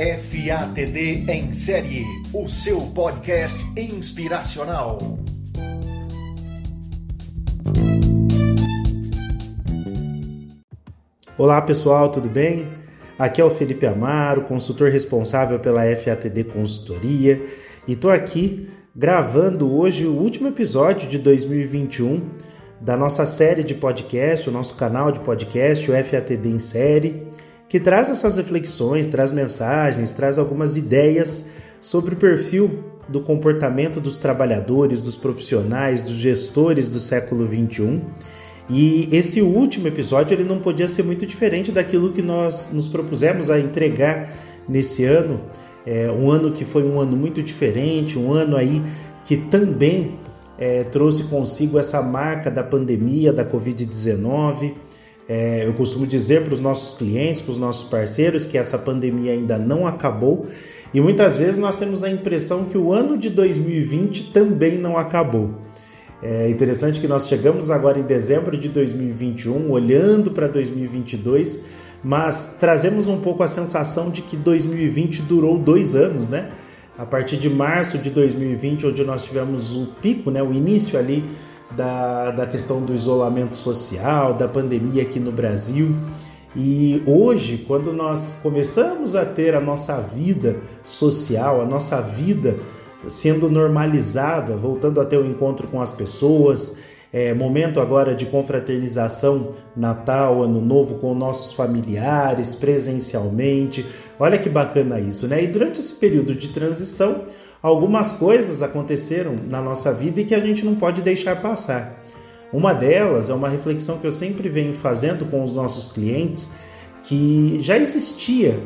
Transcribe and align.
FATD 0.00 1.26
em 1.28 1.52
série, 1.52 2.06
o 2.32 2.48
seu 2.48 2.80
podcast 2.80 3.58
inspiracional. 3.78 5.18
Olá 11.36 11.60
pessoal, 11.60 12.08
tudo 12.08 12.30
bem? 12.30 12.72
Aqui 13.18 13.42
é 13.42 13.44
o 13.44 13.50
Felipe 13.50 13.86
Amaro, 13.86 14.44
consultor 14.44 14.88
responsável 14.88 15.58
pela 15.58 15.82
FATD 15.94 16.44
Consultoria, 16.44 17.44
e 17.86 17.92
estou 17.92 18.10
aqui 18.10 18.70
gravando 18.96 19.70
hoje 19.70 20.06
o 20.06 20.14
último 20.14 20.48
episódio 20.48 21.10
de 21.10 21.18
2021 21.18 22.26
da 22.80 22.96
nossa 22.96 23.26
série 23.26 23.62
de 23.62 23.74
podcast, 23.74 24.48
o 24.48 24.52
nosso 24.52 24.76
canal 24.76 25.12
de 25.12 25.20
podcast, 25.20 25.90
o 25.90 25.94
FATD 25.94 26.48
em 26.48 26.58
série 26.58 27.28
que 27.70 27.78
traz 27.78 28.10
essas 28.10 28.36
reflexões, 28.36 29.06
traz 29.06 29.30
mensagens, 29.30 30.10
traz 30.10 30.40
algumas 30.40 30.76
ideias 30.76 31.52
sobre 31.80 32.14
o 32.14 32.16
perfil 32.16 32.82
do 33.08 33.20
comportamento 33.20 34.00
dos 34.00 34.18
trabalhadores, 34.18 35.00
dos 35.00 35.16
profissionais, 35.16 36.02
dos 36.02 36.14
gestores 36.14 36.88
do 36.88 36.98
século 36.98 37.46
21. 37.46 38.02
E 38.68 39.08
esse 39.12 39.40
último 39.40 39.86
episódio 39.86 40.34
ele 40.34 40.42
não 40.42 40.58
podia 40.58 40.88
ser 40.88 41.04
muito 41.04 41.24
diferente 41.24 41.70
daquilo 41.70 42.10
que 42.10 42.20
nós 42.20 42.72
nos 42.72 42.88
propusemos 42.88 43.50
a 43.50 43.60
entregar 43.60 44.28
nesse 44.68 45.04
ano, 45.04 45.40
é, 45.86 46.10
um 46.10 46.28
ano 46.28 46.50
que 46.50 46.64
foi 46.64 46.82
um 46.82 46.98
ano 46.98 47.16
muito 47.16 47.40
diferente, 47.40 48.18
um 48.18 48.32
ano 48.32 48.56
aí 48.56 48.82
que 49.24 49.36
também 49.36 50.18
é, 50.58 50.82
trouxe 50.82 51.24
consigo 51.24 51.78
essa 51.78 52.02
marca 52.02 52.50
da 52.50 52.64
pandemia 52.64 53.32
da 53.32 53.44
Covid-19 53.48 54.74
é, 55.32 55.64
eu 55.64 55.72
costumo 55.74 56.08
dizer 56.08 56.42
para 56.42 56.52
os 56.52 56.60
nossos 56.60 56.98
clientes, 56.98 57.40
para 57.40 57.52
os 57.52 57.56
nossos 57.56 57.88
parceiros, 57.88 58.44
que 58.44 58.58
essa 58.58 58.76
pandemia 58.76 59.30
ainda 59.30 59.56
não 59.56 59.86
acabou 59.86 60.48
e 60.92 61.00
muitas 61.00 61.36
vezes 61.36 61.58
nós 61.58 61.76
temos 61.76 62.02
a 62.02 62.10
impressão 62.10 62.64
que 62.64 62.76
o 62.76 62.92
ano 62.92 63.16
de 63.16 63.30
2020 63.30 64.32
também 64.32 64.76
não 64.76 64.98
acabou. 64.98 65.54
É 66.20 66.50
interessante 66.50 67.00
que 67.00 67.06
nós 67.06 67.28
chegamos 67.28 67.70
agora 67.70 67.98
em 67.98 68.02
dezembro 68.02 68.56
de 68.56 68.68
2021, 68.68 69.70
olhando 69.70 70.32
para 70.32 70.48
2022, 70.48 71.66
mas 72.02 72.56
trazemos 72.58 73.06
um 73.06 73.20
pouco 73.20 73.44
a 73.44 73.48
sensação 73.48 74.10
de 74.10 74.22
que 74.22 74.36
2020 74.36 75.22
durou 75.22 75.56
dois 75.56 75.94
anos, 75.94 76.28
né? 76.28 76.50
A 76.98 77.06
partir 77.06 77.36
de 77.36 77.48
março 77.48 77.98
de 77.98 78.10
2020, 78.10 78.88
onde 78.88 79.04
nós 79.04 79.24
tivemos 79.24 79.76
o 79.76 79.86
pico, 80.02 80.30
né, 80.30 80.42
o 80.42 80.52
início 80.52 80.98
ali 80.98 81.24
da, 81.76 82.30
da 82.30 82.46
questão 82.46 82.84
do 82.84 82.94
isolamento 82.94 83.56
social, 83.56 84.34
da 84.34 84.48
pandemia 84.48 85.02
aqui 85.02 85.20
no 85.20 85.32
Brasil. 85.32 85.94
E 86.54 87.02
hoje, 87.06 87.64
quando 87.66 87.92
nós 87.92 88.40
começamos 88.42 89.14
a 89.14 89.24
ter 89.24 89.54
a 89.54 89.60
nossa 89.60 90.00
vida 90.00 90.56
social, 90.82 91.60
a 91.60 91.64
nossa 91.64 92.00
vida 92.00 92.58
sendo 93.06 93.48
normalizada, 93.48 94.56
voltando 94.56 95.00
a 95.00 95.04
ter 95.04 95.16
o 95.16 95.22
um 95.22 95.30
encontro 95.30 95.68
com 95.68 95.80
as 95.80 95.92
pessoas, 95.92 96.78
é, 97.12 97.34
momento 97.34 97.80
agora 97.80 98.14
de 98.14 98.26
confraternização 98.26 99.54
Natal, 99.76 100.42
Ano 100.42 100.60
Novo 100.60 100.96
com 100.96 101.14
nossos 101.14 101.52
familiares, 101.52 102.54
presencialmente. 102.54 103.84
Olha 104.18 104.38
que 104.38 104.48
bacana 104.48 105.00
isso, 105.00 105.26
né? 105.26 105.42
E 105.42 105.48
durante 105.48 105.80
esse 105.80 105.94
período 105.94 106.34
de 106.34 106.48
transição, 106.48 107.24
algumas 107.62 108.12
coisas 108.12 108.62
aconteceram 108.62 109.36
na 109.48 109.60
nossa 109.60 109.92
vida 109.92 110.20
e 110.20 110.24
que 110.24 110.34
a 110.34 110.40
gente 110.40 110.64
não 110.64 110.74
pode 110.74 111.02
deixar 111.02 111.40
passar. 111.40 112.00
Uma 112.52 112.72
delas 112.72 113.30
é 113.30 113.34
uma 113.34 113.48
reflexão 113.48 113.98
que 113.98 114.06
eu 114.06 114.12
sempre 114.12 114.48
venho 114.48 114.74
fazendo 114.74 115.24
com 115.30 115.42
os 115.42 115.54
nossos 115.54 115.92
clientes, 115.92 116.56
que 117.02 117.58
já 117.60 117.76
existia 117.76 118.58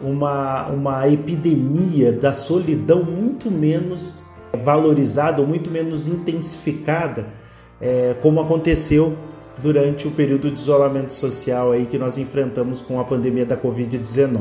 uma, 0.00 0.68
uma 0.68 1.08
epidemia 1.08 2.12
da 2.12 2.34
solidão 2.34 3.02
muito 3.02 3.50
menos 3.50 4.22
valorizada 4.62 5.40
ou 5.40 5.46
muito 5.46 5.70
menos 5.70 6.08
intensificada, 6.08 7.26
é, 7.80 8.14
como 8.20 8.40
aconteceu 8.40 9.16
durante 9.58 10.08
o 10.08 10.10
período 10.10 10.50
de 10.50 10.60
isolamento 10.60 11.12
social 11.12 11.72
aí 11.72 11.86
que 11.86 11.98
nós 11.98 12.18
enfrentamos 12.18 12.80
com 12.80 12.98
a 13.00 13.04
pandemia 13.04 13.44
da 13.44 13.56
Covid-19. 13.56 14.38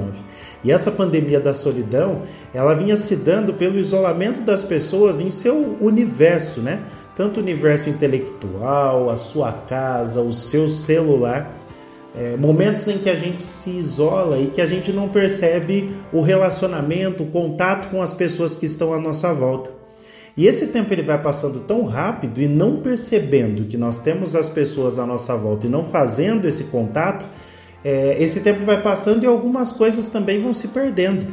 E 0.64 0.72
essa 0.72 0.92
pandemia 0.92 1.40
da 1.40 1.54
solidão, 1.54 2.22
ela 2.54 2.74
vinha 2.74 2.96
se 2.96 3.16
dando 3.18 3.54
pelo 3.54 3.78
isolamento 3.78 4.42
das 4.42 4.64
pessoas 4.64 5.20
em 5.20 5.30
seu 5.30 5.78
universo, 5.82 6.62
né? 6.62 6.82
Tanto 7.16 7.40
o 7.40 7.44
universo 7.44 7.90
intelectual, 7.90 9.10
a 9.10 9.18
sua 9.18 9.52
casa, 9.52 10.22
o 10.22 10.32
seu 10.32 10.70
celular. 10.70 11.58
É, 12.14 12.36
momentos 12.36 12.90
em 12.90 12.98
que 12.98 13.10
a 13.10 13.16
gente 13.16 13.42
se 13.42 13.72
isola 13.72 14.38
e 14.38 14.48
que 14.48 14.62
a 14.62 14.66
gente 14.66 14.92
não 14.92 15.08
percebe 15.08 15.92
o 16.12 16.22
relacionamento, 16.22 17.24
o 17.24 17.28
contato 17.28 17.90
com 17.90 18.02
as 18.02 18.12
pessoas 18.12 18.56
que 18.56 18.66
estão 18.66 18.94
à 18.94 19.00
nossa 19.00 19.34
volta. 19.34 19.81
E 20.36 20.48
esse 20.48 20.68
tempo 20.68 20.94
ele 20.94 21.04
vai 21.04 21.22
passando 21.22 21.60
tão 21.62 21.84
rápido 21.84 22.42
e 22.42 22.48
não 22.48 22.78
percebendo 22.78 23.66
que 23.66 23.78
nós 23.78 24.00
temos 24.00 24.36
as 24.36 24.48
pessoas 24.48 24.98
à 24.98 25.06
nossa 25.06 25.36
volta 25.36 25.68
e 25.68 25.70
não 25.70 25.84
fazendo 25.84 26.48
esse 26.48 26.66
contato, 26.66 27.28
é, 27.84 28.22
esse 28.22 28.42
tempo 28.42 28.64
vai 28.64 28.82
passando 28.82 29.24
e 29.24 29.28
algumas 29.28 29.72
coisas 29.72 30.08
também 30.08 30.42
vão 30.42 30.54
se 30.54 30.70
perdendo. 30.70 31.28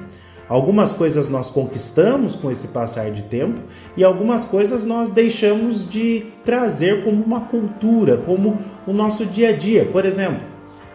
Algumas 0.48 0.94
coisas 0.94 1.28
nós 1.28 1.50
conquistamos 1.50 2.34
com 2.34 2.50
esse 2.50 2.68
passar 2.68 3.10
de 3.10 3.22
tempo 3.24 3.60
e 3.96 4.02
algumas 4.02 4.46
coisas 4.46 4.86
nós 4.86 5.10
deixamos 5.10 5.86
de 5.88 6.24
trazer 6.42 7.04
como 7.04 7.22
uma 7.22 7.42
cultura, 7.42 8.16
como 8.16 8.56
o 8.86 8.92
nosso 8.94 9.26
dia 9.26 9.50
a 9.50 9.52
dia. 9.52 9.84
Por 9.84 10.06
exemplo, 10.06 10.46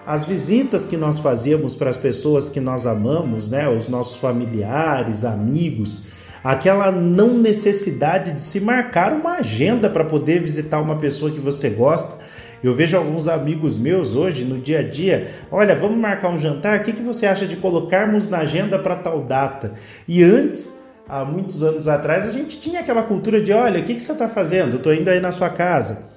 as 0.08 0.26
visitas 0.26 0.86
que 0.86 0.98
nós 0.98 1.20
fazíamos 1.20 1.76
para 1.76 1.92
as 1.92 1.98
pessoas 1.98 2.50
que 2.50 2.60
nós 2.60 2.88
amamos, 2.88 3.50
né, 3.50 3.70
os 3.70 3.88
nossos 3.88 4.18
familiares, 4.18 5.24
amigos, 5.24 6.08
aquela 6.44 6.92
não 6.92 7.38
necessidade 7.38 8.34
de 8.34 8.42
se 8.42 8.60
marcar 8.62 9.14
uma 9.14 9.36
agenda 9.36 9.90
para 9.90 10.04
poder 10.04 10.42
visitar 10.42 10.82
uma 10.82 10.98
pessoa 10.98 11.32
que 11.32 11.40
você 11.40 11.70
gosta. 11.70 12.22
Eu 12.62 12.76
vejo 12.76 12.98
alguns 12.98 13.28
amigos 13.28 13.78
meus 13.78 14.16
hoje 14.16 14.46
no 14.46 14.58
dia 14.58 14.80
a 14.80 14.84
dia, 14.84 15.32
olha, 15.52 15.76
vamos 15.76 15.98
marcar 15.98 16.30
um 16.30 16.40
jantar, 16.40 16.80
o 16.80 16.84
que, 16.84 16.94
que 16.94 17.02
você 17.02 17.26
acha 17.26 17.46
de 17.46 17.58
colocarmos 17.58 18.30
na 18.30 18.40
agenda 18.40 18.80
para 18.80 18.96
tal 18.96 19.22
data? 19.22 19.74
E 20.08 20.24
antes, 20.24 20.86
há 21.08 21.26
muitos 21.26 21.62
anos 21.62 21.90
atrás, 21.90 22.26
a 22.26 22.32
gente 22.32 22.60
tinha 22.60 22.80
aquela 22.80 23.04
cultura 23.04 23.42
de, 23.42 23.52
olha, 23.52 23.82
o 23.82 23.84
que, 23.84 23.94
que 23.94 24.00
você 24.02 24.14
está 24.14 24.30
fazendo? 24.30 24.78
Estou 24.78 24.94
indo 24.94 25.10
aí 25.10 25.20
na 25.20 25.34
sua 25.34 25.50
casa. 25.50 26.14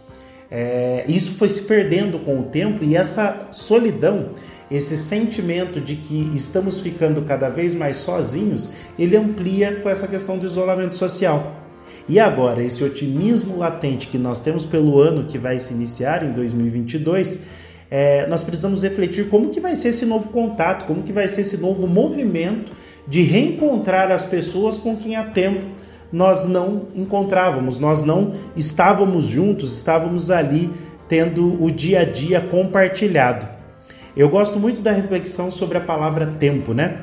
É, 0.48 1.04
isso 1.08 1.32
foi 1.32 1.48
se 1.48 1.62
perdendo 1.62 2.20
com 2.20 2.38
o 2.38 2.44
tempo 2.44 2.84
e 2.84 2.96
essa 2.96 3.48
solidão 3.50 4.30
esse 4.70 4.96
sentimento 4.98 5.80
de 5.80 5.96
que 5.96 6.30
estamos 6.34 6.80
ficando 6.80 7.22
cada 7.22 7.48
vez 7.48 7.74
mais 7.74 7.98
sozinhos, 7.98 8.72
ele 8.98 9.16
amplia 9.16 9.80
com 9.80 9.88
essa 9.88 10.08
questão 10.08 10.38
do 10.38 10.46
isolamento 10.46 10.94
social. 10.94 11.64
E 12.08 12.20
agora, 12.20 12.62
esse 12.62 12.84
otimismo 12.84 13.58
latente 13.58 14.06
que 14.08 14.18
nós 14.18 14.40
temos 14.40 14.64
pelo 14.64 15.00
ano 15.00 15.24
que 15.24 15.38
vai 15.38 15.58
se 15.58 15.74
iniciar 15.74 16.24
em 16.24 16.32
2022, 16.32 17.40
é, 17.90 18.26
nós 18.26 18.42
precisamos 18.44 18.82
refletir 18.82 19.28
como 19.28 19.50
que 19.50 19.60
vai 19.60 19.76
ser 19.76 19.88
esse 19.88 20.06
novo 20.06 20.28
contato, 20.30 20.84
como 20.86 21.02
que 21.02 21.12
vai 21.12 21.26
ser 21.28 21.42
esse 21.42 21.58
novo 21.58 21.86
movimento 21.86 22.72
de 23.06 23.22
reencontrar 23.22 24.10
as 24.10 24.24
pessoas 24.24 24.76
com 24.76 24.96
quem 24.96 25.16
há 25.16 25.24
tempo 25.24 25.64
nós 26.12 26.46
não 26.46 26.88
encontrávamos, 26.94 27.80
nós 27.80 28.02
não 28.02 28.34
estávamos 28.54 29.26
juntos, 29.26 29.76
estávamos 29.76 30.30
ali 30.30 30.70
tendo 31.08 31.62
o 31.62 31.70
dia 31.70 32.00
a 32.00 32.04
dia 32.04 32.40
compartilhado. 32.40 33.55
Eu 34.16 34.30
gosto 34.30 34.58
muito 34.58 34.80
da 34.80 34.92
reflexão 34.92 35.50
sobre 35.50 35.76
a 35.76 35.80
palavra 35.80 36.26
tempo, 36.26 36.72
né? 36.72 37.02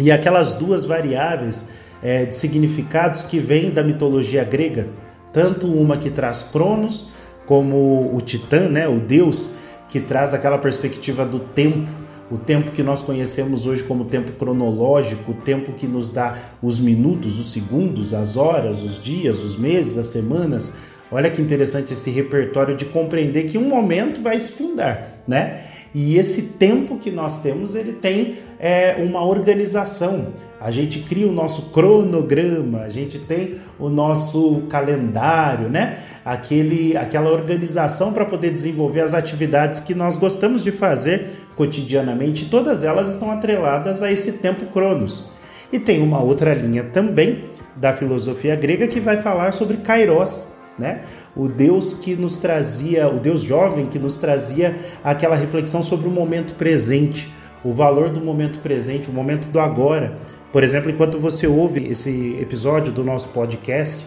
E 0.00 0.10
aquelas 0.10 0.54
duas 0.54 0.84
variáveis 0.84 1.70
é, 2.02 2.24
de 2.24 2.34
significados 2.34 3.22
que 3.22 3.38
vêm 3.38 3.70
da 3.70 3.84
mitologia 3.84 4.42
grega, 4.42 4.88
tanto 5.32 5.68
uma 5.72 5.96
que 5.96 6.10
traz 6.10 6.42
Cronos, 6.42 7.12
como 7.46 8.12
o 8.12 8.20
Titã, 8.20 8.68
né, 8.68 8.88
o 8.88 8.98
deus 8.98 9.56
que 9.88 10.00
traz 10.00 10.34
aquela 10.34 10.58
perspectiva 10.58 11.24
do 11.24 11.38
tempo, 11.38 11.88
o 12.28 12.38
tempo 12.38 12.72
que 12.72 12.82
nós 12.82 13.00
conhecemos 13.00 13.64
hoje 13.64 13.84
como 13.84 14.06
tempo 14.06 14.32
cronológico, 14.32 15.30
o 15.30 15.34
tempo 15.34 15.72
que 15.74 15.86
nos 15.86 16.08
dá 16.08 16.36
os 16.60 16.80
minutos, 16.80 17.38
os 17.38 17.52
segundos, 17.52 18.12
as 18.12 18.36
horas, 18.36 18.82
os 18.82 19.00
dias, 19.00 19.44
os 19.44 19.56
meses, 19.56 19.96
as 19.96 20.06
semanas. 20.06 20.74
Olha 21.10 21.30
que 21.30 21.42
interessante 21.42 21.92
esse 21.92 22.10
repertório 22.10 22.74
de 22.74 22.86
compreender 22.86 23.44
que 23.44 23.58
um 23.58 23.68
momento 23.68 24.22
vai 24.22 24.40
se 24.40 24.52
findar, 24.52 25.18
né? 25.28 25.71
E 25.94 26.16
esse 26.16 26.54
tempo 26.54 26.96
que 26.96 27.10
nós 27.10 27.42
temos, 27.42 27.74
ele 27.74 27.92
tem 27.92 28.38
é, 28.58 28.96
uma 28.98 29.24
organização. 29.24 30.28
A 30.60 30.70
gente 30.70 31.00
cria 31.00 31.26
o 31.26 31.32
nosso 31.32 31.70
cronograma, 31.70 32.82
a 32.82 32.88
gente 32.88 33.18
tem 33.18 33.56
o 33.78 33.88
nosso 33.88 34.62
calendário, 34.70 35.68
né? 35.68 35.98
Aquele, 36.24 36.96
aquela 36.96 37.30
organização 37.30 38.12
para 38.12 38.24
poder 38.24 38.52
desenvolver 38.52 39.00
as 39.00 39.12
atividades 39.12 39.80
que 39.80 39.94
nós 39.94 40.16
gostamos 40.16 40.62
de 40.62 40.70
fazer 40.70 41.26
cotidianamente. 41.56 42.48
Todas 42.48 42.84
elas 42.84 43.12
estão 43.12 43.30
atreladas 43.30 44.02
a 44.02 44.10
esse 44.10 44.34
tempo 44.34 44.66
cronos. 44.66 45.32
E 45.72 45.78
tem 45.78 46.00
uma 46.00 46.22
outra 46.22 46.54
linha 46.54 46.84
também 46.84 47.44
da 47.74 47.92
filosofia 47.92 48.54
grega 48.54 48.86
que 48.86 49.00
vai 49.00 49.20
falar 49.20 49.52
sobre 49.52 49.78
kairos, 49.78 50.51
né? 50.78 51.02
O 51.36 51.48
Deus 51.48 51.94
que 51.94 52.14
nos 52.14 52.38
trazia, 52.38 53.08
o 53.08 53.20
Deus 53.20 53.42
jovem 53.42 53.86
que 53.86 53.98
nos 53.98 54.16
trazia 54.16 54.76
aquela 55.02 55.36
reflexão 55.36 55.82
sobre 55.82 56.08
o 56.08 56.10
momento 56.10 56.54
presente, 56.54 57.32
o 57.64 57.72
valor 57.72 58.10
do 58.10 58.20
momento 58.20 58.60
presente, 58.60 59.08
o 59.08 59.12
momento 59.12 59.48
do 59.48 59.60
agora. 59.60 60.18
Por 60.52 60.62
exemplo, 60.62 60.90
enquanto 60.90 61.18
você 61.18 61.46
ouve 61.46 61.86
esse 61.90 62.36
episódio 62.40 62.92
do 62.92 63.04
nosso 63.04 63.28
podcast, 63.28 64.06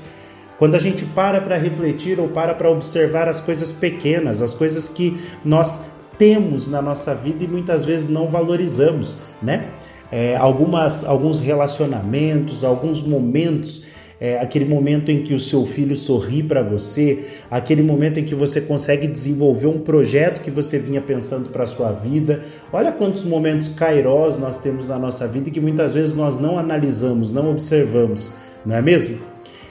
quando 0.57 0.75
a 0.75 0.79
gente 0.79 1.05
para 1.05 1.41
para 1.41 1.57
refletir 1.57 2.19
ou 2.19 2.27
para 2.27 2.53
para 2.53 2.69
observar 2.69 3.27
as 3.27 3.39
coisas 3.39 3.71
pequenas, 3.71 4.41
as 4.41 4.53
coisas 4.53 4.89
que 4.89 5.19
nós 5.43 5.95
temos 6.17 6.69
na 6.69 6.81
nossa 6.81 7.13
vida 7.13 7.43
e 7.43 7.47
muitas 7.47 7.83
vezes 7.83 8.09
não 8.09 8.27
valorizamos, 8.27 9.25
né? 9.41 9.67
É, 10.11 10.35
algumas, 10.37 11.03
alguns 11.03 11.41
relacionamentos, 11.41 12.63
alguns 12.63 13.01
momentos 13.01 13.87
é, 14.19 14.39
aquele 14.39 14.65
momento 14.65 15.11
em 15.11 15.21
que 15.21 15.33
o 15.33 15.39
seu 15.39 15.65
filho 15.65 15.95
sorri 15.95 16.41
para 16.41 16.61
você, 16.61 17.25
aquele 17.51 17.83
momento 17.83 18.19
em 18.19 18.23
que 18.23 18.33
você 18.33 18.61
consegue 18.61 19.07
desenvolver 19.07 19.67
um 19.67 19.79
projeto 19.79 20.41
que 20.41 20.51
você 20.51 20.79
vinha 20.79 21.01
pensando 21.01 21.49
para 21.49 21.63
a 21.63 21.67
sua 21.67 21.91
vida. 21.91 22.43
Olha 22.71 22.91
quantos 22.91 23.23
momentos 23.23 23.69
cairós 23.69 24.37
nós 24.37 24.59
temos 24.59 24.89
na 24.89 24.97
nossa 24.97 25.27
vida 25.27 25.49
e 25.49 25.51
que 25.51 25.59
muitas 25.59 25.93
vezes 25.93 26.15
nós 26.15 26.39
não 26.39 26.57
analisamos, 26.57 27.33
não 27.33 27.51
observamos, 27.51 28.35
não 28.65 28.75
é 28.75 28.81
mesmo? 28.81 29.17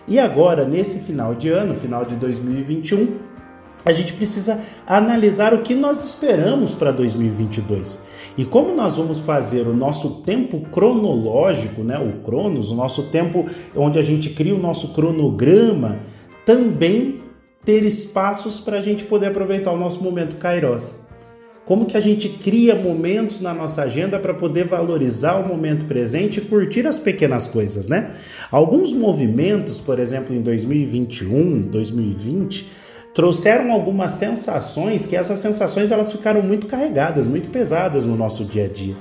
E 0.06 0.18
agora, 0.18 0.66
nesse 0.66 0.98
final 1.00 1.34
de 1.34 1.48
ano, 1.48 1.74
final 1.74 2.04
de 2.04 2.14
2021, 2.16 3.08
a 3.86 3.92
gente 3.92 4.12
precisa 4.14 4.60
analisar 4.86 5.54
o 5.54 5.62
que 5.62 5.74
nós 5.74 6.04
esperamos 6.04 6.74
para 6.74 6.90
2022. 6.90 8.13
E 8.36 8.44
como 8.44 8.74
nós 8.74 8.96
vamos 8.96 9.20
fazer 9.20 9.68
o 9.68 9.74
nosso 9.74 10.22
tempo 10.22 10.60
cronológico, 10.72 11.82
né, 11.82 11.98
o 11.98 12.24
Cronos, 12.24 12.70
o 12.70 12.74
nosso 12.74 13.04
tempo 13.04 13.46
onde 13.76 13.98
a 13.98 14.02
gente 14.02 14.30
cria 14.30 14.54
o 14.54 14.58
nosso 14.58 14.92
cronograma, 14.92 15.98
também 16.44 17.20
ter 17.64 17.84
espaços 17.84 18.60
para 18.60 18.78
a 18.78 18.80
gente 18.80 19.04
poder 19.04 19.26
aproveitar 19.26 19.70
o 19.70 19.76
nosso 19.76 20.02
momento 20.02 20.36
Kairos. 20.36 21.00
Como 21.64 21.86
que 21.86 21.96
a 21.96 22.00
gente 22.00 22.28
cria 22.28 22.74
momentos 22.74 23.40
na 23.40 23.54
nossa 23.54 23.82
agenda 23.82 24.18
para 24.18 24.34
poder 24.34 24.66
valorizar 24.66 25.36
o 25.36 25.48
momento 25.48 25.86
presente 25.86 26.38
e 26.38 26.42
curtir 26.42 26.86
as 26.86 26.98
pequenas 26.98 27.46
coisas, 27.46 27.88
né? 27.88 28.14
Alguns 28.50 28.92
movimentos, 28.92 29.80
por 29.80 29.98
exemplo, 29.98 30.34
em 30.34 30.42
2021, 30.42 31.62
2020, 31.62 32.70
trouxeram 33.14 33.72
algumas 33.72 34.12
sensações 34.12 35.06
que 35.06 35.14
essas 35.14 35.38
sensações 35.38 35.92
elas 35.92 36.10
ficaram 36.10 36.42
muito 36.42 36.66
carregadas, 36.66 37.26
muito 37.26 37.48
pesadas 37.48 38.04
no 38.04 38.16
nosso 38.16 38.44
dia 38.44 38.64
a 38.64 38.68
dia. 38.68 38.96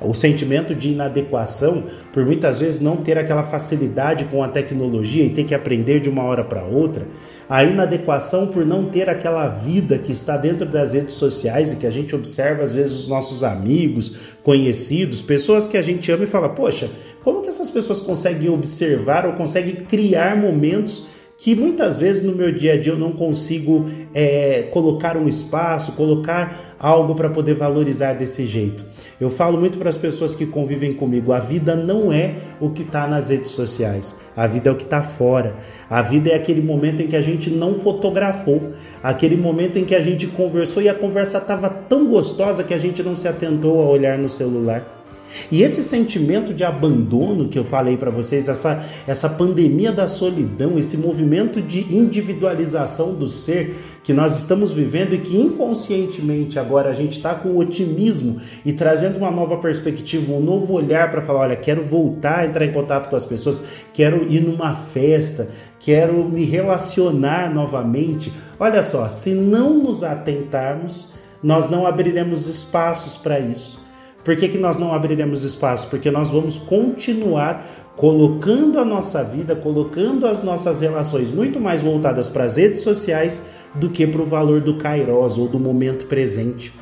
O 0.00 0.12
sentimento 0.12 0.74
de 0.74 0.88
inadequação, 0.88 1.84
por 2.12 2.26
muitas 2.26 2.58
vezes 2.58 2.80
não 2.80 2.96
ter 2.96 3.16
aquela 3.16 3.44
facilidade 3.44 4.24
com 4.24 4.42
a 4.42 4.48
tecnologia 4.48 5.22
e 5.22 5.30
ter 5.30 5.44
que 5.44 5.54
aprender 5.54 6.00
de 6.00 6.08
uma 6.08 6.24
hora 6.24 6.42
para 6.42 6.64
outra, 6.64 7.06
a 7.48 7.62
inadequação 7.62 8.48
por 8.48 8.66
não 8.66 8.86
ter 8.86 9.08
aquela 9.08 9.46
vida 9.46 9.98
que 9.98 10.10
está 10.10 10.36
dentro 10.36 10.66
das 10.66 10.92
redes 10.92 11.14
sociais 11.14 11.72
e 11.72 11.76
que 11.76 11.86
a 11.86 11.90
gente 11.90 12.16
observa 12.16 12.64
às 12.64 12.72
vezes 12.72 13.00
os 13.00 13.08
nossos 13.08 13.44
amigos, 13.44 14.34
conhecidos, 14.42 15.22
pessoas 15.22 15.68
que 15.68 15.76
a 15.76 15.82
gente 15.82 16.10
ama 16.10 16.24
e 16.24 16.26
fala: 16.26 16.48
"Poxa, 16.48 16.90
como 17.22 17.42
que 17.42 17.48
essas 17.48 17.70
pessoas 17.70 18.00
conseguem 18.00 18.48
observar 18.48 19.24
ou 19.24 19.34
conseguem 19.34 19.74
criar 19.74 20.36
momentos 20.36 21.11
que 21.42 21.56
muitas 21.56 21.98
vezes 21.98 22.22
no 22.22 22.36
meu 22.36 22.52
dia 22.52 22.74
a 22.74 22.76
dia 22.80 22.92
eu 22.92 22.96
não 22.96 23.10
consigo 23.10 23.90
é, 24.14 24.68
colocar 24.70 25.16
um 25.16 25.26
espaço, 25.26 25.90
colocar 25.92 26.76
algo 26.78 27.16
para 27.16 27.28
poder 27.28 27.54
valorizar 27.54 28.12
desse 28.12 28.46
jeito. 28.46 28.84
Eu 29.20 29.28
falo 29.28 29.58
muito 29.58 29.76
para 29.76 29.88
as 29.88 29.96
pessoas 29.96 30.36
que 30.36 30.46
convivem 30.46 30.94
comigo: 30.94 31.32
a 31.32 31.40
vida 31.40 31.74
não 31.74 32.12
é 32.12 32.36
o 32.60 32.70
que 32.70 32.82
está 32.82 33.08
nas 33.08 33.30
redes 33.30 33.50
sociais, 33.50 34.20
a 34.36 34.46
vida 34.46 34.70
é 34.70 34.72
o 34.72 34.76
que 34.76 34.84
está 34.84 35.02
fora. 35.02 35.56
A 35.90 36.00
vida 36.00 36.30
é 36.30 36.36
aquele 36.36 36.62
momento 36.62 37.02
em 37.02 37.08
que 37.08 37.16
a 37.16 37.20
gente 37.20 37.50
não 37.50 37.74
fotografou, 37.74 38.70
aquele 39.02 39.36
momento 39.36 39.80
em 39.80 39.84
que 39.84 39.96
a 39.96 40.00
gente 40.00 40.28
conversou 40.28 40.80
e 40.80 40.88
a 40.88 40.94
conversa 40.94 41.38
estava 41.38 41.68
tão 41.68 42.06
gostosa 42.06 42.62
que 42.62 42.72
a 42.72 42.78
gente 42.78 43.02
não 43.02 43.16
se 43.16 43.26
atentou 43.26 43.82
a 43.82 43.90
olhar 43.90 44.16
no 44.16 44.28
celular. 44.28 45.01
E 45.50 45.62
esse 45.62 45.82
sentimento 45.82 46.52
de 46.52 46.64
abandono 46.64 47.48
que 47.48 47.58
eu 47.58 47.64
falei 47.64 47.96
para 47.96 48.10
vocês, 48.10 48.48
essa, 48.48 48.84
essa 49.06 49.28
pandemia 49.28 49.92
da 49.92 50.06
solidão, 50.06 50.78
esse 50.78 50.98
movimento 50.98 51.60
de 51.60 51.94
individualização 51.94 53.14
do 53.14 53.28
ser 53.28 53.74
que 54.02 54.12
nós 54.12 54.38
estamos 54.38 54.72
vivendo 54.72 55.14
e 55.14 55.18
que 55.18 55.36
inconscientemente 55.36 56.58
agora 56.58 56.90
a 56.90 56.94
gente 56.94 57.12
está 57.12 57.34
com 57.34 57.56
otimismo 57.56 58.40
e 58.64 58.72
trazendo 58.72 59.16
uma 59.16 59.30
nova 59.30 59.58
perspectiva, 59.58 60.32
um 60.32 60.40
novo 60.40 60.72
olhar 60.72 61.10
para 61.10 61.22
falar: 61.22 61.40
olha, 61.40 61.56
quero 61.56 61.84
voltar 61.84 62.40
a 62.40 62.46
entrar 62.46 62.64
em 62.64 62.72
contato 62.72 63.08
com 63.08 63.16
as 63.16 63.24
pessoas, 63.24 63.66
quero 63.94 64.24
ir 64.30 64.40
numa 64.40 64.74
festa, 64.74 65.48
quero 65.78 66.24
me 66.24 66.44
relacionar 66.44 67.52
novamente. 67.52 68.32
Olha 68.58 68.82
só, 68.82 69.08
se 69.08 69.34
não 69.34 69.78
nos 69.82 70.02
atentarmos, 70.02 71.18
nós 71.42 71.68
não 71.68 71.86
abriremos 71.86 72.48
espaços 72.48 73.16
para 73.16 73.38
isso. 73.38 73.81
Por 74.24 74.36
que, 74.36 74.48
que 74.48 74.58
nós 74.58 74.78
não 74.78 74.94
abriremos 74.94 75.42
espaço? 75.42 75.90
Porque 75.90 76.10
nós 76.10 76.28
vamos 76.28 76.58
continuar 76.58 77.66
colocando 77.96 78.78
a 78.78 78.84
nossa 78.84 79.22
vida, 79.24 79.56
colocando 79.56 80.26
as 80.26 80.42
nossas 80.42 80.80
relações 80.80 81.30
muito 81.30 81.60
mais 81.60 81.80
voltadas 81.80 82.28
para 82.28 82.44
as 82.44 82.56
redes 82.56 82.80
sociais 82.80 83.46
do 83.74 83.90
que 83.90 84.06
para 84.06 84.22
o 84.22 84.26
valor 84.26 84.60
do 84.60 84.76
kairos 84.76 85.38
ou 85.38 85.48
do 85.48 85.58
momento 85.58 86.06
presente. 86.06 86.72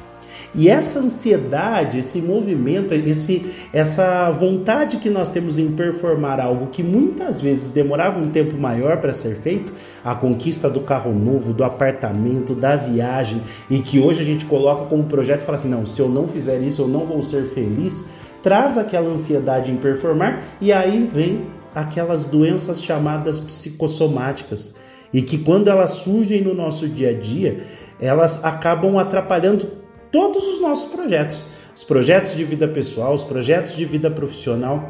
E 0.54 0.68
essa 0.68 0.98
ansiedade, 0.98 1.98
esse 1.98 2.22
movimento, 2.22 2.92
esse, 2.92 3.52
essa 3.72 4.30
vontade 4.30 4.96
que 4.96 5.08
nós 5.08 5.30
temos 5.30 5.58
em 5.58 5.72
performar 5.72 6.40
algo 6.40 6.66
que 6.66 6.82
muitas 6.82 7.40
vezes 7.40 7.72
demorava 7.72 8.18
um 8.20 8.30
tempo 8.30 8.56
maior 8.56 8.96
para 8.96 9.12
ser 9.12 9.36
feito, 9.36 9.72
a 10.04 10.14
conquista 10.14 10.68
do 10.68 10.80
carro 10.80 11.12
novo, 11.12 11.52
do 11.52 11.62
apartamento, 11.62 12.54
da 12.54 12.74
viagem, 12.74 13.40
e 13.70 13.78
que 13.78 14.00
hoje 14.00 14.22
a 14.22 14.24
gente 14.24 14.44
coloca 14.44 14.86
como 14.86 15.04
projeto 15.04 15.42
e 15.42 15.44
fala 15.44 15.56
assim: 15.56 15.68
não, 15.68 15.86
se 15.86 16.00
eu 16.00 16.08
não 16.08 16.26
fizer 16.26 16.58
isso, 16.58 16.82
eu 16.82 16.88
não 16.88 17.06
vou 17.06 17.22
ser 17.22 17.50
feliz, 17.50 18.10
traz 18.42 18.76
aquela 18.76 19.08
ansiedade 19.08 19.70
em 19.70 19.76
performar, 19.76 20.42
e 20.60 20.72
aí 20.72 21.08
vem 21.12 21.46
aquelas 21.72 22.26
doenças 22.26 22.82
chamadas 22.82 23.38
psicossomáticas. 23.38 24.80
E 25.12 25.22
que 25.22 25.38
quando 25.38 25.68
elas 25.68 25.92
surgem 25.92 26.42
no 26.42 26.54
nosso 26.54 26.88
dia 26.88 27.10
a 27.10 27.12
dia, 27.12 27.64
elas 28.00 28.44
acabam 28.44 28.96
atrapalhando 28.98 29.79
todos 30.12 30.46
os 30.46 30.60
nossos 30.60 30.90
projetos, 30.90 31.50
os 31.76 31.84
projetos 31.84 32.36
de 32.36 32.44
vida 32.44 32.68
pessoal, 32.68 33.14
os 33.14 33.24
projetos 33.24 33.76
de 33.76 33.84
vida 33.84 34.10
profissional. 34.10 34.88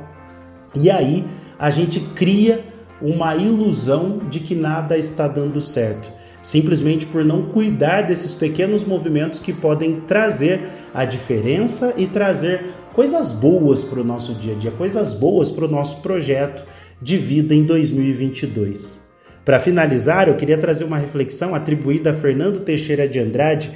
E 0.74 0.90
aí 0.90 1.24
a 1.58 1.70
gente 1.70 2.00
cria 2.14 2.64
uma 3.00 3.34
ilusão 3.36 4.20
de 4.30 4.40
que 4.40 4.54
nada 4.54 4.96
está 4.96 5.26
dando 5.26 5.60
certo, 5.60 6.10
simplesmente 6.42 7.06
por 7.06 7.24
não 7.24 7.46
cuidar 7.46 8.02
desses 8.02 8.34
pequenos 8.34 8.84
movimentos 8.84 9.38
que 9.38 9.52
podem 9.52 10.00
trazer 10.00 10.60
a 10.92 11.04
diferença 11.04 11.94
e 11.96 12.06
trazer 12.06 12.64
coisas 12.92 13.32
boas 13.32 13.82
para 13.82 14.00
o 14.00 14.04
nosso 14.04 14.34
dia 14.34 14.54
a 14.54 14.56
dia, 14.58 14.70
coisas 14.70 15.14
boas 15.14 15.50
para 15.50 15.64
o 15.64 15.68
nosso 15.68 16.02
projeto 16.02 16.64
de 17.00 17.16
vida 17.16 17.54
em 17.54 17.64
2022. 17.64 19.08
Para 19.44 19.58
finalizar, 19.58 20.28
eu 20.28 20.36
queria 20.36 20.58
trazer 20.58 20.84
uma 20.84 20.98
reflexão 20.98 21.54
atribuída 21.54 22.10
a 22.10 22.14
Fernando 22.14 22.60
Teixeira 22.60 23.08
de 23.08 23.18
Andrade 23.18 23.70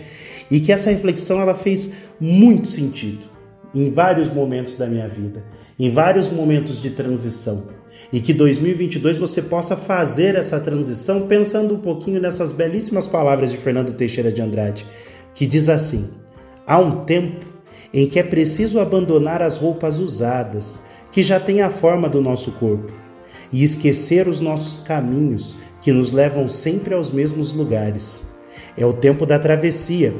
e 0.55 0.61
que 0.61 0.71
essa 0.71 0.89
reflexão 0.89 1.41
ela 1.41 1.53
fez 1.53 1.95
muito 2.21 2.69
sentido 2.69 3.27
em 3.75 3.91
vários 3.91 4.33
momentos 4.33 4.77
da 4.77 4.87
minha 4.87 5.09
vida, 5.09 5.45
em 5.77 5.91
vários 5.91 6.31
momentos 6.31 6.81
de 6.81 6.91
transição. 6.91 7.65
E 8.13 8.21
que 8.21 8.33
2022 8.33 9.19
você 9.19 9.43
possa 9.43 9.77
fazer 9.77 10.37
essa 10.37 10.61
transição 10.61 11.27
pensando 11.27 11.75
um 11.75 11.81
pouquinho 11.81 12.21
nessas 12.21 12.53
belíssimas 12.53 13.09
palavras 13.09 13.51
de 13.51 13.57
Fernando 13.57 13.95
Teixeira 13.95 14.31
de 14.31 14.41
Andrade, 14.41 14.87
que 15.35 15.45
diz 15.45 15.69
assim: 15.69 16.09
Há 16.65 16.79
um 16.79 17.05
tempo 17.05 17.45
em 17.93 18.09
que 18.09 18.21
é 18.21 18.23
preciso 18.23 18.79
abandonar 18.79 19.43
as 19.43 19.57
roupas 19.57 19.99
usadas, 19.99 20.83
que 21.11 21.21
já 21.21 21.41
têm 21.41 21.63
a 21.63 21.71
forma 21.71 22.09
do 22.09 22.21
nosso 22.21 22.53
corpo, 22.53 22.93
e 23.51 23.65
esquecer 23.65 24.29
os 24.29 24.41
nossos 24.41 24.79
caminhos, 24.79 25.59
que 25.83 25.93
nos 25.93 26.13
levam 26.13 26.49
sempre 26.49 26.95
aos 26.95 27.11
mesmos 27.11 27.53
lugares. 27.53 28.35
É 28.77 28.85
o 28.85 28.93
tempo 28.93 29.25
da 29.25 29.39
travessia, 29.39 30.15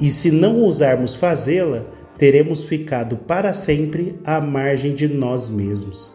e 0.00 0.10
se 0.10 0.30
não 0.30 0.60
ousarmos 0.60 1.14
fazê-la, 1.14 1.84
teremos 2.16 2.64
ficado 2.64 3.16
para 3.16 3.52
sempre 3.52 4.18
à 4.24 4.40
margem 4.40 4.94
de 4.94 5.06
nós 5.06 5.48
mesmos. 5.48 6.12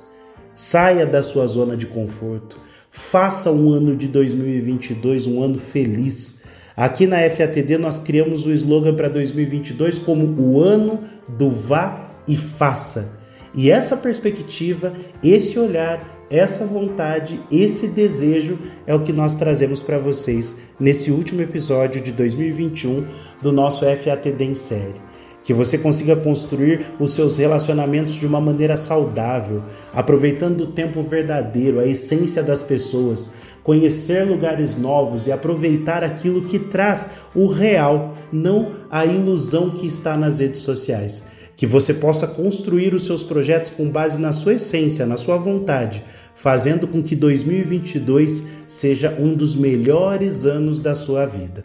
Saia 0.53 1.05
da 1.05 1.21
sua 1.21 1.45
zona 1.47 1.75
de 1.77 1.85
conforto. 1.85 2.59
Faça 2.89 3.51
um 3.51 3.71
ano 3.71 3.95
de 3.95 4.07
2022 4.07 5.27
um 5.27 5.43
ano 5.43 5.59
feliz. 5.59 6.43
Aqui 6.75 7.05
na 7.05 7.29
FATD 7.29 7.77
nós 7.77 7.99
criamos 7.99 8.45
o 8.45 8.51
slogan 8.51 8.95
para 8.95 9.09
2022 9.09 9.99
como 9.99 10.39
o 10.41 10.61
ano 10.61 11.01
do 11.27 11.51
vá 11.51 12.09
e 12.27 12.35
faça. 12.35 13.19
E 13.53 13.71
essa 13.71 13.95
perspectiva, 13.97 14.93
esse 15.23 15.57
olhar, 15.59 16.14
essa 16.29 16.65
vontade, 16.65 17.39
esse 17.51 17.89
desejo 17.89 18.57
é 18.87 18.95
o 18.95 19.01
que 19.01 19.13
nós 19.13 19.35
trazemos 19.35 19.81
para 19.81 19.99
vocês 19.99 20.69
nesse 20.79 21.11
último 21.11 21.41
episódio 21.41 22.01
de 22.01 22.11
2021 22.11 23.05
do 23.41 23.51
nosso 23.51 23.85
FATD 23.85 24.43
em 24.43 24.55
série. 24.55 25.05
Que 25.43 25.53
você 25.53 25.77
consiga 25.77 26.15
construir 26.15 26.83
os 26.99 27.11
seus 27.13 27.37
relacionamentos 27.37 28.15
de 28.15 28.25
uma 28.25 28.41
maneira 28.41 28.75
saudável, 28.75 29.61
aproveitando 29.93 30.61
o 30.61 30.71
tempo 30.71 31.03
verdadeiro, 31.03 31.79
a 31.79 31.85
essência 31.85 32.41
das 32.41 32.63
pessoas, 32.63 33.33
conhecer 33.61 34.23
lugares 34.23 34.75
novos 34.77 35.27
e 35.27 35.31
aproveitar 35.31 36.03
aquilo 36.03 36.41
que 36.41 36.57
traz 36.57 37.11
o 37.35 37.45
real, 37.45 38.17
não 38.31 38.71
a 38.89 39.05
ilusão 39.05 39.69
que 39.69 39.85
está 39.85 40.17
nas 40.17 40.39
redes 40.39 40.61
sociais 40.61 41.34
Que 41.55 41.65
você 41.65 41.93
possa 41.93 42.27
construir 42.27 42.93
os 42.93 43.05
seus 43.05 43.23
projetos 43.23 43.71
com 43.71 43.89
base 43.89 44.19
na 44.19 44.33
sua 44.33 44.55
essência, 44.55 45.05
na 45.05 45.15
sua 45.15 45.37
vontade, 45.37 46.03
fazendo 46.33 46.85
com 46.85 47.01
que 47.01 47.15
2022 47.15 48.65
seja 48.67 49.15
um 49.17 49.33
dos 49.33 49.55
melhores 49.55 50.45
anos 50.45 50.81
da 50.81 50.93
sua 50.93 51.25
vida. 51.25 51.63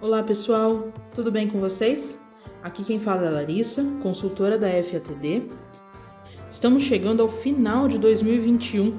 Olá 0.00 0.22
pessoal, 0.22 0.92
tudo 1.16 1.32
bem 1.32 1.48
com 1.48 1.58
vocês? 1.58 2.16
Aqui 2.62 2.84
quem 2.84 3.00
fala 3.00 3.26
é 3.26 3.30
Larissa, 3.30 3.84
consultora 4.02 4.56
da 4.56 4.68
FATD. 4.68 5.42
Estamos 6.48 6.84
chegando 6.84 7.22
ao 7.22 7.28
final 7.28 7.88
de 7.88 7.98
2021 7.98 8.96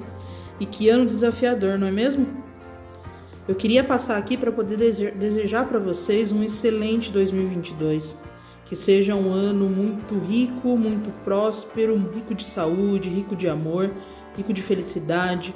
e 0.60 0.66
que 0.66 0.90
ano 0.90 1.06
desafiador, 1.06 1.78
não 1.78 1.86
é 1.86 1.92
mesmo? 1.92 2.26
Eu 3.48 3.54
queria 3.54 3.82
passar 3.82 4.18
aqui 4.18 4.36
para 4.36 4.52
poder 4.52 4.76
desejar 4.76 5.66
para 5.66 5.78
vocês 5.78 6.30
um 6.30 6.42
excelente 6.42 7.10
2022. 7.10 8.27
Que 8.68 8.76
seja 8.76 9.14
um 9.14 9.32
ano 9.32 9.68
muito 9.68 10.18
rico, 10.18 10.76
muito 10.76 11.10
próspero, 11.24 11.96
rico 12.14 12.34
de 12.34 12.44
saúde, 12.44 13.08
rico 13.08 13.34
de 13.34 13.48
amor, 13.48 13.90
rico 14.36 14.52
de 14.52 14.62
felicidade, 14.62 15.54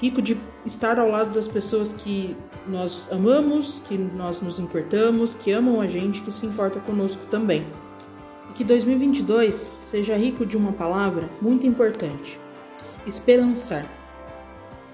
rico 0.00 0.20
de 0.20 0.36
estar 0.66 0.98
ao 0.98 1.08
lado 1.08 1.32
das 1.32 1.48
pessoas 1.48 1.92
que 1.92 2.36
nós 2.68 3.08
amamos, 3.10 3.82
que 3.88 3.96
nós 3.96 4.40
nos 4.40 4.58
importamos, 4.58 5.34
que 5.34 5.50
amam 5.50 5.80
a 5.80 5.86
gente, 5.86 6.20
que 6.20 6.30
se 6.30 6.44
importa 6.44 6.78
conosco 6.80 7.24
também. 7.30 7.64
E 8.50 8.52
que 8.52 8.64
2022 8.64 9.70
seja 9.80 10.16
rico 10.16 10.44
de 10.44 10.56
uma 10.56 10.72
palavra 10.72 11.28
muito 11.40 11.66
importante: 11.66 12.38
esperançar. 13.06 13.86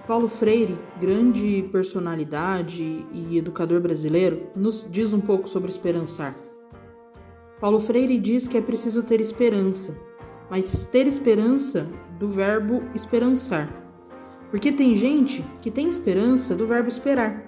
Paulo 0.06 0.28
Freire, 0.28 0.78
grande 0.98 1.68
personalidade 1.70 3.04
e 3.12 3.36
educador 3.36 3.80
brasileiro, 3.80 4.46
nos 4.56 4.88
diz 4.90 5.12
um 5.12 5.20
pouco 5.20 5.46
sobre 5.46 5.70
esperançar. 5.70 6.47
Paulo 7.60 7.80
Freire 7.80 8.18
diz 8.18 8.46
que 8.46 8.56
é 8.56 8.60
preciso 8.60 9.02
ter 9.02 9.20
esperança, 9.20 9.96
mas 10.50 10.84
ter 10.84 11.06
esperança 11.06 11.86
do 12.18 12.28
verbo 12.28 12.82
esperançar. 12.94 13.68
Porque 14.50 14.72
tem 14.72 14.96
gente 14.96 15.44
que 15.60 15.70
tem 15.70 15.88
esperança 15.88 16.54
do 16.54 16.66
verbo 16.66 16.88
esperar. 16.88 17.44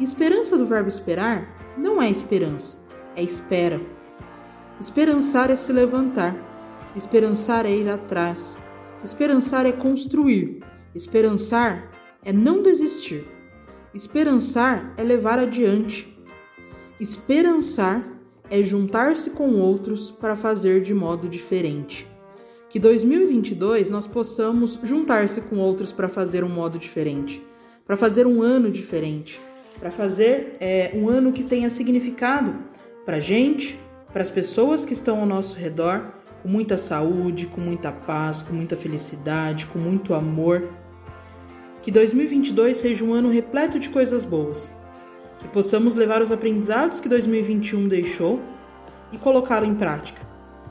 Esperança 0.00 0.56
do 0.56 0.64
verbo 0.64 0.88
esperar 0.88 1.74
não 1.76 2.00
é 2.00 2.10
esperança, 2.10 2.76
é 3.16 3.22
espera. 3.22 3.80
Esperançar 4.80 5.50
é 5.50 5.54
se 5.54 5.72
levantar, 5.72 6.34
esperançar 6.96 7.66
é 7.66 7.76
ir 7.76 7.88
atrás, 7.88 8.56
esperançar 9.04 9.66
é 9.66 9.72
construir, 9.72 10.62
Esperançar 10.94 11.90
é 12.22 12.32
não 12.32 12.62
desistir. 12.62 13.26
Esperançar 13.94 14.92
é 14.96 15.02
levar 15.02 15.38
adiante. 15.38 16.14
Esperançar 17.00 18.04
é 18.52 18.62
juntar-se 18.62 19.30
com 19.30 19.54
outros 19.54 20.10
para 20.10 20.36
fazer 20.36 20.82
de 20.82 20.92
modo 20.92 21.26
diferente. 21.26 22.06
Que 22.68 22.78
2022 22.78 23.90
nós 23.90 24.06
possamos 24.06 24.78
juntar-se 24.82 25.40
com 25.40 25.56
outros 25.56 25.90
para 25.90 26.06
fazer 26.06 26.44
um 26.44 26.50
modo 26.50 26.78
diferente, 26.78 27.42
para 27.86 27.96
fazer 27.96 28.26
um 28.26 28.42
ano 28.42 28.70
diferente, 28.70 29.40
para 29.80 29.90
fazer 29.90 30.58
é, 30.60 30.92
um 30.94 31.08
ano 31.08 31.32
que 31.32 31.42
tenha 31.42 31.70
significado 31.70 32.54
para 33.06 33.16
a 33.16 33.20
gente, 33.20 33.80
para 34.12 34.20
as 34.20 34.28
pessoas 34.28 34.84
que 34.84 34.92
estão 34.92 35.20
ao 35.20 35.26
nosso 35.26 35.56
redor, 35.56 36.12
com 36.42 36.48
muita 36.48 36.76
saúde, 36.76 37.46
com 37.46 37.60
muita 37.62 37.90
paz, 37.90 38.42
com 38.42 38.52
muita 38.52 38.76
felicidade, 38.76 39.64
com 39.64 39.78
muito 39.78 40.12
amor 40.12 40.68
que 41.80 41.90
2022 41.90 42.76
seja 42.76 43.02
um 43.02 43.14
ano 43.14 43.30
repleto 43.30 43.78
de 43.78 43.88
coisas 43.88 44.26
boas. 44.26 44.70
Que 45.42 45.48
possamos 45.48 45.94
levar 45.94 46.22
os 46.22 46.32
aprendizados 46.32 47.00
que 47.00 47.08
2021 47.08 47.88
deixou 47.88 48.40
e 49.12 49.18
colocá-lo 49.18 49.66
em 49.66 49.74
prática. 49.74 50.22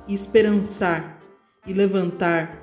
E 0.08 0.13
esperançar 0.13 1.20
e 1.68 1.74
levantar. 1.74 2.60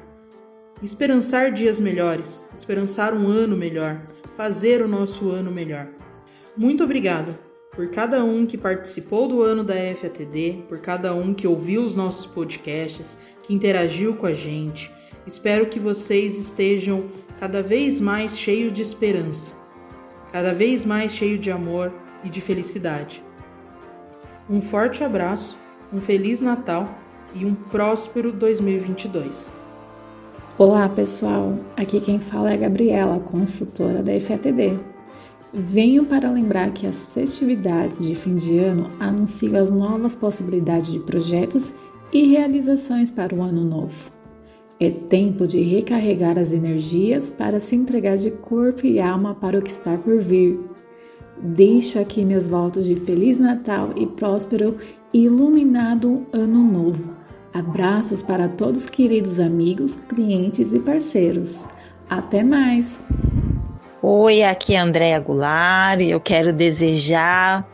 Esperançar 0.83 1.53
dias 1.53 1.79
melhores, 1.79 2.45
esperançar 2.57 3.15
um 3.15 3.29
ano 3.29 3.57
melhor, 3.57 4.01
fazer 4.37 4.83
o 4.83 4.89
nosso 4.89 5.29
ano 5.31 5.51
melhor. 5.51 5.89
Muito 6.57 6.83
obrigado 6.85 7.37
por 7.73 7.89
cada 7.91 8.25
um 8.25 8.45
que 8.45 8.59
participou 8.59 9.29
do 9.29 9.43
ano 9.43 9.63
da 9.63 9.75
FATD, 9.75 10.65
por 10.69 10.79
cada 10.79 11.15
um 11.15 11.33
que 11.33 11.47
ouviu 11.47 11.85
os 11.85 11.95
nossos 11.95 12.27
podcasts, 12.27 13.17
que 13.45 13.55
interagiu 13.55 14.15
com 14.15 14.27
a 14.27 14.35
gente. 14.35 14.91
Espero 15.27 15.67
que 15.67 15.79
vocês 15.79 16.37
estejam 16.39 17.05
cada 17.39 17.63
vez 17.63 18.01
mais 18.01 18.39
cheio 18.39 18.71
de 18.71 18.83
esperança, 18.83 19.53
cada 20.33 20.53
vez 20.53 20.85
mais 20.85 21.13
cheio 21.13 21.39
de 21.39 21.51
amor 21.51 21.93
e 22.25 22.29
de 22.29 22.41
felicidade. 22.41 23.23
Um 24.49 24.61
forte 24.61 25.03
abraço, 25.05 25.59
um 25.93 26.01
feliz 26.01 26.41
Natal 26.41 26.89
e 27.35 27.45
um 27.45 27.55
próspero 27.55 28.33
2022. 28.33 29.51
Olá, 30.57 30.89
pessoal. 30.89 31.59
Aqui 31.77 32.01
quem 32.01 32.19
fala 32.19 32.53
é 32.53 32.57
Gabriela, 32.57 33.21
consultora 33.21 34.03
da 34.03 34.19
FATD. 34.19 34.79
Venho 35.53 36.05
para 36.05 36.31
lembrar 36.31 36.73
que 36.73 36.87
as 36.87 37.05
festividades 37.05 38.05
de 38.05 38.15
fim 38.15 38.37
de 38.37 38.59
ano 38.59 38.91
anunciam 39.01 39.61
as 39.61 39.71
novas 39.71 40.15
possibilidades 40.15 40.93
de 40.93 40.99
projetos 40.99 41.73
e 42.13 42.27
realizações 42.27 43.11
para 43.11 43.35
o 43.35 43.43
ano 43.43 43.65
novo. 43.65 44.18
É 44.81 44.91
tempo 44.91 45.45
de 45.45 45.61
recarregar 45.61 46.39
as 46.39 46.53
energias 46.53 47.29
para 47.29 47.59
se 47.59 47.75
entregar 47.75 48.17
de 48.17 48.31
corpo 48.31 48.87
e 48.87 49.01
alma 49.01 49.35
para 49.35 49.59
o 49.59 49.63
que 49.63 49.71
está 49.71 49.99
por 49.99 50.21
vir. 50.21 50.61
Deixo 51.37 51.99
aqui 51.99 52.25
meus 52.25 52.47
votos 52.47 52.87
de 52.87 52.95
Feliz 52.95 53.41
Natal 53.41 53.93
e 53.97 54.07
próspero 54.07 54.77
e 55.13 55.25
iluminado 55.25 56.25
Ano 56.33 56.63
Novo. 56.63 57.17
Abraços 57.53 58.23
para 58.23 58.47
todos 58.47 58.89
queridos 58.89 59.41
amigos, 59.41 59.97
clientes 59.97 60.73
e 60.73 60.79
parceiros. 60.79 61.65
Até 62.09 62.45
mais! 62.45 63.01
Oi, 64.01 64.45
aqui 64.45 64.77
é 64.77 64.79
Andréa 64.79 65.19
Goulart 65.19 66.01
e 66.01 66.11
eu 66.11 66.21
quero 66.21 66.53
desejar 66.53 67.69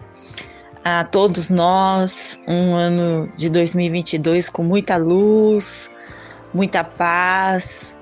a 0.82 1.04
todos 1.04 1.50
nós 1.50 2.40
um 2.48 2.74
ano 2.74 3.28
de 3.36 3.50
2022 3.50 4.48
com 4.48 4.62
muita 4.62 4.96
luz, 4.96 5.90
muita 6.54 6.84
paz, 6.84 7.96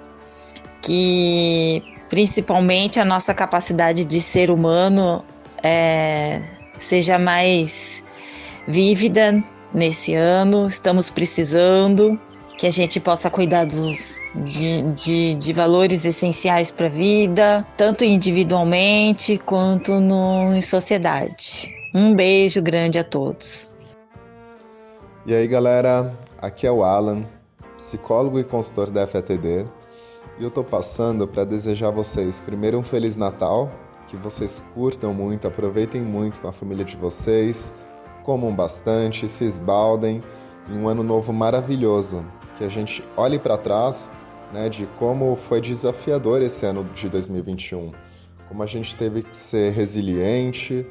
que 0.83 1.83
principalmente 2.11 3.01
a 3.01 3.05
nossa 3.05 3.33
capacidade 3.33 4.05
de 4.05 4.21
ser 4.21 4.51
humano 4.51 5.25
é, 5.63 6.43
seja 6.79 7.19
mais 7.19 8.05
vívida 8.69 9.43
nesse 9.73 10.15
ano. 10.15 10.67
Estamos 10.67 11.09
precisando 11.09 12.21
que 12.59 12.67
a 12.67 12.71
gente 12.71 13.01
possa 13.01 13.31
cuidar 13.31 13.65
dos, 13.65 14.21
de, 14.35 14.83
de, 14.93 15.35
de 15.37 15.53
valores 15.53 16.05
essenciais 16.05 16.71
para 16.71 16.87
a 16.87 16.91
vida, 16.91 17.67
tanto 17.79 18.05
individualmente 18.05 19.39
quanto 19.39 19.93
no, 19.93 20.55
em 20.55 20.61
sociedade. 20.61 21.75
Um 21.95 22.15
beijo 22.15 22.61
grande 22.63 22.99
a 22.99 23.05
todos. 23.05 23.67
E 25.25 25.35
aí, 25.35 25.47
galera, 25.49 26.15
aqui 26.41 26.67
é 26.67 26.71
o 26.71 26.83
Alan 26.85 27.25
psicólogo 27.93 28.41
e 28.41 28.45
consultor 28.45 28.91
da 28.91 29.07
FATD, 29.07 29.67
e 30.39 30.43
eu 30.43 30.49
estou 30.49 30.65
passando 30.65 31.29
para 31.29 31.45
desejar 31.45 31.89
a 31.89 31.91
vocês 31.91 32.41
primeiro 32.41 32.79
um 32.79 32.83
Feliz 32.83 33.17
Natal, 33.17 33.71
que 34.07 34.17
vocês 34.17 34.65
curtam 34.73 35.13
muito, 35.13 35.47
aproveitem 35.47 36.01
muito 36.01 36.41
com 36.41 36.49
a 36.49 36.53
família 36.53 36.87
de 36.87 36.97
vocês, 36.97 37.73
comam 38.23 38.51
bastante, 38.55 39.29
se 39.29 39.45
esbaldem 39.45 40.23
em 40.71 40.79
um 40.79 40.89
ano 40.89 41.03
novo 41.03 41.35
maravilhoso, 41.35 42.25
que 42.57 42.65
a 42.65 42.69
gente 42.69 43.05
olhe 43.15 43.39
para 43.39 43.59
trás 43.59 44.11
né, 44.55 44.71
de 44.71 44.87
como 44.99 45.37
foi 45.37 45.61
desafiador 45.61 46.41
esse 46.41 46.65
ano 46.65 46.85
de 46.95 47.11
2021, 47.11 47.93
como 48.49 48.63
a 48.63 48.67
gente 48.67 48.97
teve 48.97 49.23
que 49.23 49.37
ser 49.37 49.73
resiliente, 49.75 50.87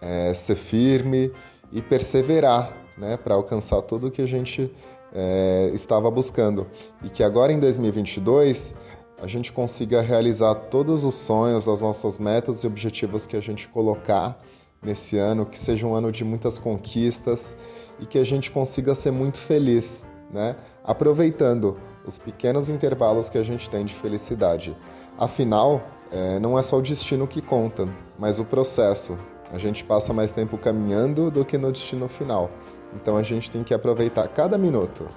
é, 0.00 0.32
ser 0.32 0.54
firme 0.54 1.32
e 1.72 1.82
perseverar 1.82 2.72
né, 2.96 3.16
para 3.16 3.34
alcançar 3.34 3.82
tudo 3.82 4.08
que 4.08 4.22
a 4.22 4.26
gente 4.26 4.72
é, 5.14 5.70
estava 5.72 6.10
buscando. 6.10 6.66
E 7.02 7.08
que 7.08 7.22
agora 7.22 7.52
em 7.52 7.60
2022 7.60 8.74
a 9.22 9.26
gente 9.26 9.52
consiga 9.52 10.00
realizar 10.00 10.54
todos 10.54 11.04
os 11.04 11.14
sonhos, 11.14 11.68
as 11.68 11.80
nossas 11.80 12.18
metas 12.18 12.64
e 12.64 12.66
objetivos 12.66 13.26
que 13.26 13.36
a 13.36 13.40
gente 13.40 13.68
colocar 13.68 14.38
nesse 14.82 15.16
ano, 15.16 15.46
que 15.46 15.58
seja 15.58 15.86
um 15.86 15.94
ano 15.94 16.12
de 16.12 16.24
muitas 16.24 16.58
conquistas 16.58 17.56
e 17.98 18.06
que 18.06 18.18
a 18.18 18.24
gente 18.24 18.50
consiga 18.50 18.94
ser 18.94 19.12
muito 19.12 19.38
feliz, 19.38 20.08
né? 20.30 20.56
Aproveitando 20.82 21.78
os 22.06 22.18
pequenos 22.18 22.68
intervalos 22.68 23.28
que 23.28 23.38
a 23.38 23.42
gente 23.42 23.70
tem 23.70 23.84
de 23.84 23.94
felicidade. 23.94 24.76
Afinal, 25.16 25.82
é, 26.10 26.38
não 26.38 26.58
é 26.58 26.62
só 26.62 26.76
o 26.76 26.82
destino 26.82 27.26
que 27.26 27.40
conta, 27.40 27.88
mas 28.18 28.38
o 28.38 28.44
processo. 28.44 29.16
A 29.52 29.58
gente 29.58 29.84
passa 29.84 30.12
mais 30.12 30.32
tempo 30.32 30.58
caminhando 30.58 31.30
do 31.30 31.44
que 31.44 31.56
no 31.56 31.70
destino 31.70 32.08
final. 32.08 32.50
Então 32.94 33.16
a 33.16 33.22
gente 33.22 33.50
tem 33.50 33.64
que 33.64 33.74
aproveitar 33.74 34.26
cada 34.28 34.56
minuto. 34.56 35.08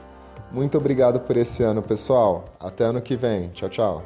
Muito 0.52 0.78
obrigado 0.78 1.20
por 1.20 1.36
esse 1.38 1.64
ano, 1.64 1.82
pessoal. 1.82 2.46
Até 2.60 2.86
ano 2.86 3.02
que 3.02 3.16
vem. 3.16 3.50
Tchau, 3.50 3.70
tchau. 3.70 4.04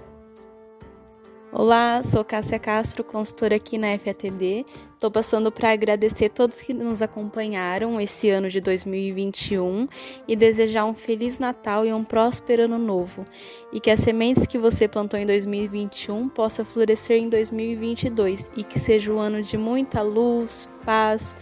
Olá, 1.53 2.01
sou 2.01 2.23
Cássia 2.23 2.57
Castro, 2.57 3.03
consultora 3.03 3.57
aqui 3.57 3.77
na 3.77 3.97
FATD. 3.97 4.65
Estou 4.93 5.11
passando 5.11 5.51
para 5.51 5.71
agradecer 5.71 6.29
todos 6.29 6.61
que 6.61 6.73
nos 6.73 7.01
acompanharam 7.01 7.99
esse 7.99 8.29
ano 8.29 8.49
de 8.49 8.61
2021 8.61 9.85
e 10.25 10.35
desejar 10.35 10.85
um 10.85 10.93
feliz 10.93 11.39
Natal 11.39 11.85
e 11.85 11.91
um 11.91 12.05
próspero 12.05 12.63
ano 12.63 12.77
novo. 12.77 13.25
E 13.73 13.81
que 13.81 13.91
as 13.91 13.99
sementes 13.99 14.47
que 14.47 14.57
você 14.57 14.87
plantou 14.87 15.19
em 15.19 15.25
2021 15.25 16.29
possa 16.29 16.63
florescer 16.63 17.17
em 17.17 17.27
2022 17.27 18.49
e 18.55 18.63
que 18.63 18.79
seja 18.79 19.11
um 19.11 19.19
ano 19.19 19.41
de 19.41 19.57
muita 19.57 20.01
luz, 20.01 20.69
paz, 20.85 21.35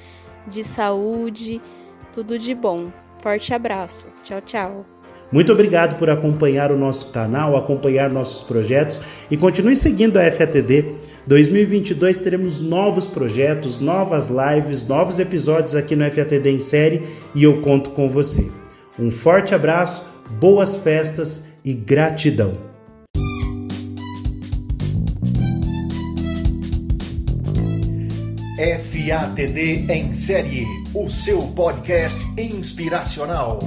de 0.48 0.64
saúde, 0.64 1.62
tudo 2.12 2.38
de 2.38 2.54
bom. 2.54 2.92
Forte 3.22 3.54
abraço. 3.54 4.06
Tchau, 4.24 4.42
tchau. 4.42 4.86
Muito 5.32 5.52
obrigado 5.52 5.98
por 5.98 6.10
acompanhar 6.10 6.72
o 6.72 6.78
nosso 6.78 7.12
canal, 7.12 7.56
acompanhar 7.56 8.10
nossos 8.10 8.42
projetos 8.42 9.02
e 9.30 9.38
continue 9.38 9.76
seguindo 9.76 10.18
a 10.18 10.32
FATD. 10.32 10.96
2022 11.28 12.18
teremos 12.18 12.62
novos 12.62 13.06
projetos, 13.06 13.80
novas 13.80 14.30
lives, 14.30 14.88
novos 14.88 15.20
episódios 15.20 15.76
aqui 15.76 15.96
no 15.96 16.10
FATD 16.10 16.50
em 16.50 16.60
série 16.60 17.04
e 17.36 17.44
eu 17.44 17.62
conto 17.62 17.92
com 17.92 18.10
você. 18.10 18.50
Um 18.98 19.12
forte 19.12 19.54
abraço, 19.54 20.24
boas 20.40 20.78
festas 20.78 21.60
e 21.64 21.74
gratidão. 21.74 22.69
FATD 29.10 29.88
em 29.92 30.14
série, 30.14 30.68
o 30.94 31.10
seu 31.10 31.42
podcast 31.54 32.20
inspiracional. 32.40 33.58